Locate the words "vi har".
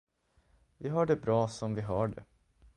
0.77-1.05, 1.75-2.07